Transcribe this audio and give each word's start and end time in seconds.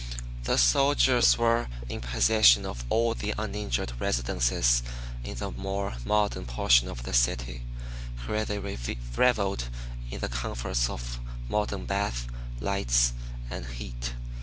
The 0.45 0.57
soldiers 0.57 1.37
were 1.37 1.67
in 1.87 2.01
possession 2.01 2.65
of 2.65 2.83
all 2.89 3.13
the 3.13 3.35
uninjured 3.37 3.93
residences 4.01 4.81
in 5.23 5.35
the 5.37 5.51
more 5.51 5.93
modern 6.03 6.47
portion 6.47 6.87
of 6.87 7.03
the 7.03 7.13
city, 7.13 7.61
where 8.25 8.43
they 8.43 8.57
reveled 9.15 9.69
in 10.09 10.19
the 10.19 10.27
comforts 10.27 10.89
of 10.89 11.19
modern 11.47 11.85
baths, 11.85 12.25
lights 12.59 13.13
and 13.51 13.67
heat. 13.67 14.15